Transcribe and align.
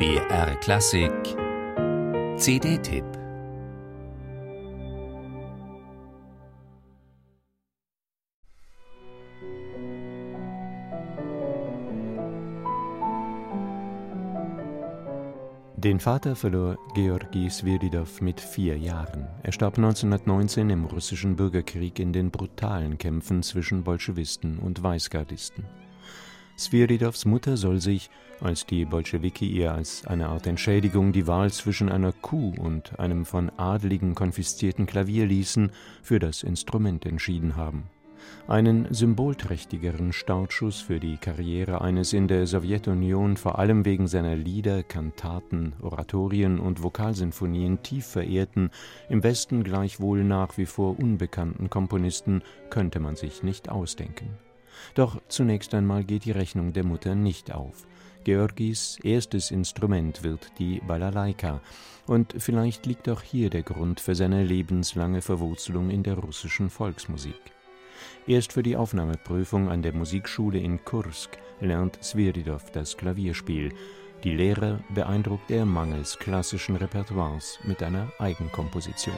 BR 0.00 0.56
Klassik 0.60 1.12
CD-Tipp 2.38 3.04
Den 15.76 16.00
Vater 16.00 16.34
verlor 16.34 16.78
Georgi 16.94 17.50
Sviridov 17.50 18.22
mit 18.22 18.40
vier 18.40 18.78
Jahren. 18.78 19.28
Er 19.42 19.52
starb 19.52 19.76
1919 19.76 20.70
im 20.70 20.86
russischen 20.86 21.36
Bürgerkrieg 21.36 21.98
in 21.98 22.14
den 22.14 22.30
brutalen 22.30 22.96
Kämpfen 22.96 23.42
zwischen 23.42 23.84
Bolschewisten 23.84 24.60
und 24.60 24.82
Weißgardisten. 24.82 25.89
Sviridovs 26.60 27.24
Mutter 27.24 27.56
soll 27.56 27.80
sich, 27.80 28.10
als 28.42 28.66
die 28.66 28.84
Bolschewiki 28.84 29.46
ihr 29.46 29.72
als 29.72 30.06
eine 30.06 30.28
Art 30.28 30.46
Entschädigung 30.46 31.10
die 31.10 31.26
Wahl 31.26 31.50
zwischen 31.50 31.88
einer 31.88 32.12
Kuh 32.12 32.52
und 32.58 33.00
einem 33.00 33.24
von 33.24 33.50
Adligen 33.56 34.14
konfiszierten 34.14 34.84
Klavier 34.84 35.24
ließen, 35.24 35.72
für 36.02 36.18
das 36.18 36.42
Instrument 36.42 37.06
entschieden 37.06 37.56
haben. 37.56 37.84
Einen 38.46 38.92
symbolträchtigeren 38.92 40.12
Startschuss 40.12 40.82
für 40.82 41.00
die 41.00 41.16
Karriere 41.16 41.80
eines 41.80 42.12
in 42.12 42.28
der 42.28 42.46
Sowjetunion 42.46 43.38
vor 43.38 43.58
allem 43.58 43.86
wegen 43.86 44.06
seiner 44.06 44.36
Lieder, 44.36 44.82
Kantaten, 44.82 45.72
Oratorien 45.80 46.60
und 46.60 46.82
Vokalsinfonien 46.82 47.82
tief 47.82 48.04
verehrten, 48.04 48.70
im 49.08 49.22
Westen 49.22 49.64
gleichwohl 49.64 50.24
nach 50.24 50.58
wie 50.58 50.66
vor 50.66 50.98
unbekannten 50.98 51.70
Komponisten 51.70 52.42
könnte 52.68 53.00
man 53.00 53.16
sich 53.16 53.42
nicht 53.42 53.70
ausdenken. 53.70 54.28
Doch 54.94 55.20
zunächst 55.28 55.74
einmal 55.74 56.04
geht 56.04 56.24
die 56.24 56.32
Rechnung 56.32 56.72
der 56.72 56.84
Mutter 56.84 57.14
nicht 57.14 57.52
auf. 57.52 57.86
Georgis 58.24 58.98
erstes 59.02 59.50
Instrument 59.50 60.22
wird 60.22 60.52
die 60.58 60.80
Balalaika, 60.86 61.60
und 62.06 62.34
vielleicht 62.38 62.86
liegt 62.86 63.08
auch 63.08 63.22
hier 63.22 63.50
der 63.50 63.62
Grund 63.62 64.00
für 64.00 64.14
seine 64.14 64.42
lebenslange 64.42 65.22
Verwurzelung 65.22 65.90
in 65.90 66.02
der 66.02 66.18
russischen 66.18 66.68
Volksmusik. 66.68 67.40
Erst 68.26 68.52
für 68.52 68.62
die 68.62 68.76
Aufnahmeprüfung 68.76 69.68
an 69.68 69.82
der 69.82 69.94
Musikschule 69.94 70.58
in 70.58 70.84
Kursk 70.84 71.38
lernt 71.60 72.02
Sviridov 72.02 72.70
das 72.72 72.96
Klavierspiel. 72.96 73.72
Die 74.24 74.34
Lehrer 74.34 74.80
beeindruckt 74.90 75.50
er 75.50 75.64
mangels 75.64 76.18
klassischen 76.18 76.76
Repertoires 76.76 77.58
mit 77.64 77.82
einer 77.82 78.12
Eigenkomposition. 78.18 79.14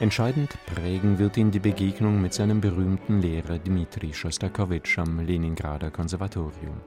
Entscheidend 0.00 0.58
prägen 0.66 1.20
wird 1.20 1.36
ihn 1.36 1.52
die 1.52 1.60
Begegnung 1.60 2.20
mit 2.20 2.34
seinem 2.34 2.60
berühmten 2.60 3.22
Lehrer 3.22 3.60
Dmitri 3.60 4.12
Schostakowitsch 4.12 4.98
am 4.98 5.20
Leningrader 5.20 5.92
Konservatorium. 5.92 6.80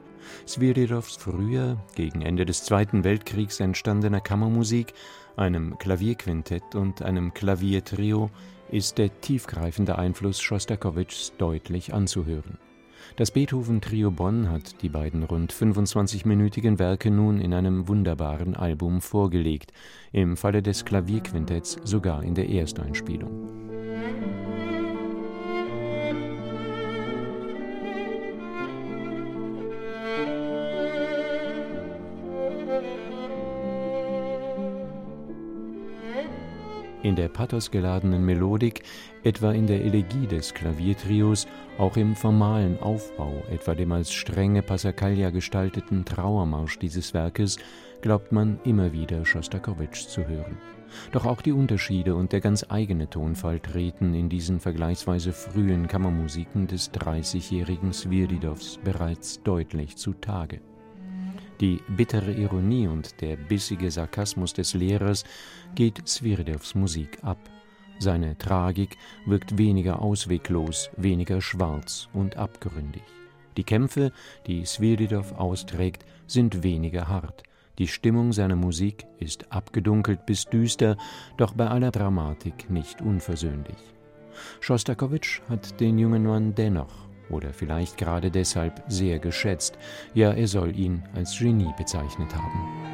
Sviridows 0.45 1.15
früher, 1.15 1.77
gegen 1.95 2.21
Ende 2.21 2.45
des 2.45 2.65
Zweiten 2.65 3.05
Weltkriegs 3.05 3.61
entstandener 3.61 4.19
Kammermusik, 4.19 4.93
einem 5.37 5.77
Klavierquintett 5.77 6.75
und 6.75 7.01
einem 7.01 7.33
Klaviertrio, 7.33 8.29
ist 8.71 8.97
der 8.97 9.21
tiefgreifende 9.21 9.97
Einfluss 9.97 10.41
Schostakowitschs 10.41 11.31
deutlich 11.37 11.93
anzuhören. 11.93 12.57
Das 13.15 13.31
Beethoven-Trio 13.31 14.11
Bonn 14.11 14.49
hat 14.49 14.81
die 14.81 14.89
beiden 14.89 15.23
rund 15.23 15.53
25-minütigen 15.53 16.77
Werke 16.77 17.09
nun 17.09 17.39
in 17.39 17.53
einem 17.53 17.87
wunderbaren 17.87 18.55
Album 18.55 19.01
vorgelegt, 19.01 19.71
im 20.11 20.37
Falle 20.37 20.61
des 20.61 20.85
Klavierquintetts 20.85 21.77
sogar 21.83 22.23
in 22.23 22.35
der 22.35 22.49
Ersteinspielung. 22.49 23.46
In 37.03 37.15
der 37.15 37.29
pathosgeladenen 37.29 38.25
Melodik, 38.25 38.83
etwa 39.23 39.51
in 39.51 39.67
der 39.67 39.83
Elegie 39.83 40.27
des 40.27 40.53
Klaviertrios, 40.53 41.47
auch 41.77 41.97
im 41.97 42.15
formalen 42.15 42.79
Aufbau, 42.79 43.43
etwa 43.51 43.75
dem 43.75 43.91
als 43.91 44.11
strenge 44.11 44.61
Passacaglia 44.61 45.29
gestalteten 45.29 46.05
Trauermarsch 46.05 46.79
dieses 46.79 47.13
Werkes, 47.13 47.57
glaubt 48.01 48.31
man 48.31 48.59
immer 48.63 48.93
wieder 48.93 49.25
Schostakowitsch 49.25 50.07
zu 50.07 50.27
hören. 50.27 50.57
Doch 51.11 51.25
auch 51.25 51.41
die 51.41 51.51
Unterschiede 51.51 52.15
und 52.15 52.31
der 52.31 52.41
ganz 52.41 52.65
eigene 52.69 53.09
Tonfall 53.09 53.59
treten 53.59 54.13
in 54.13 54.29
diesen 54.29 54.59
vergleichsweise 54.59 55.33
frühen 55.33 55.87
Kammermusiken 55.87 56.67
des 56.67 56.91
30-jährigen 56.93 57.93
Sviridovs 57.93 58.79
bereits 58.83 59.41
deutlich 59.43 59.97
zutage. 59.97 60.61
Die 61.59 61.81
bittere 61.87 62.31
Ironie 62.33 62.87
und 62.87 63.19
der 63.21 63.35
bissige 63.35 63.89
Sarkasmus 63.89 64.53
des 64.53 64.75
Lehrers 64.75 65.23
geht 65.73 66.07
Sviridovs 66.07 66.75
Musik 66.75 67.17
ab. 67.23 67.39
Seine 67.97 68.37
Tragik 68.37 68.95
wirkt 69.25 69.57
weniger 69.57 70.01
ausweglos, 70.01 70.91
weniger 70.97 71.41
schwarz 71.41 72.09
und 72.13 72.37
abgründig. 72.37 73.01
Die 73.57 73.63
Kämpfe, 73.63 74.11
die 74.45 74.65
Sviridov 74.65 75.33
austrägt, 75.33 76.05
sind 76.27 76.61
weniger 76.61 77.07
hart. 77.07 77.41
Die 77.79 77.87
Stimmung 77.87 78.33
seiner 78.33 78.55
Musik 78.55 79.07
ist 79.19 79.51
abgedunkelt 79.51 80.27
bis 80.27 80.45
düster, 80.45 80.95
doch 81.37 81.53
bei 81.53 81.67
aller 81.67 81.89
Dramatik 81.89 82.69
nicht 82.69 83.01
unversöhnlich. 83.01 83.77
Schostakowitsch 84.59 85.41
hat 85.49 85.79
den 85.79 85.97
jungen 85.97 86.23
Mann 86.23 86.53
dennoch 86.53 87.06
oder 87.29 87.53
vielleicht 87.53 87.97
gerade 87.97 88.31
deshalb 88.31 88.83
sehr 88.87 89.19
geschätzt, 89.19 89.77
ja 90.13 90.31
er 90.31 90.47
soll 90.47 90.77
ihn 90.77 91.03
als 91.15 91.37
Genie 91.37 91.73
bezeichnet 91.77 92.33
haben. 92.35 92.87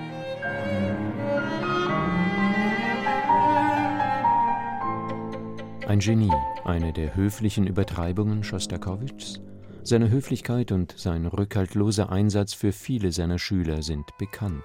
Ein 5.87 5.99
Genie, 5.99 6.31
eine 6.63 6.93
der 6.93 7.15
höflichen 7.15 7.67
Übertreibungen 7.67 8.43
Schostakowitschs? 8.43 9.41
Seine 9.83 10.09
Höflichkeit 10.09 10.71
und 10.71 10.93
sein 10.97 11.25
rückhaltloser 11.25 12.09
Einsatz 12.09 12.53
für 12.53 12.71
viele 12.71 13.11
seiner 13.11 13.37
Schüler 13.37 13.83
sind 13.83 14.05
bekannt. 14.17 14.63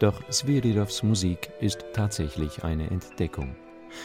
Doch 0.00 0.20
Sviridows 0.30 1.04
Musik 1.04 1.50
ist 1.60 1.84
tatsächlich 1.94 2.64
eine 2.64 2.90
Entdeckung 2.90 3.54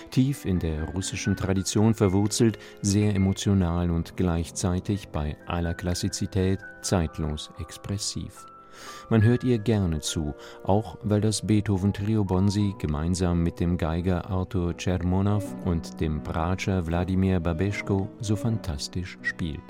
tief 0.10 0.46
in 0.46 0.60
der 0.60 0.84
russischen 0.86 1.36
Tradition 1.36 1.94
verwurzelt, 1.94 2.58
sehr 2.82 3.16
emotional 3.16 3.92
und 3.92 4.18
gleichzeitig 4.18 5.10
bei 5.10 5.38
aller 5.48 5.74
Klassizität 5.74 6.60
zeitlos 6.82 7.52
expressiv. 7.60 8.46
Man 9.10 9.22
hört 9.22 9.44
ihr 9.44 9.60
gerne 9.60 10.00
zu, 10.00 10.34
auch 10.64 10.98
weil 11.04 11.22
das 11.22 11.46
Beethoven-Trio 11.46 12.24
Bonsi 12.24 12.74
gemeinsam 12.80 13.44
mit 13.44 13.60
dem 13.60 13.78
Geiger 13.78 14.30
Arthur 14.30 14.76
Tschermonow 14.76 15.44
und 15.66 16.00
dem 16.00 16.24
Bratscher 16.24 16.88
Wladimir 16.88 17.40
Babeschko 17.40 18.10
so 18.20 18.36
fantastisch 18.36 19.18
spielt. 19.22 19.62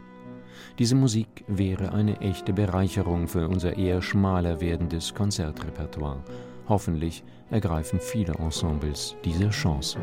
Diese 0.79 0.95
Musik 0.95 1.44
wäre 1.47 1.91
eine 1.91 2.19
echte 2.21 2.53
Bereicherung 2.53 3.27
für 3.27 3.47
unser 3.47 3.77
eher 3.77 4.01
schmaler 4.01 4.61
werdendes 4.61 5.13
Konzertrepertoire. 5.13 6.23
Hoffentlich 6.67 7.23
ergreifen 7.49 7.99
viele 7.99 8.33
Ensembles 8.35 9.16
diese 9.23 9.49
Chance. 9.49 9.99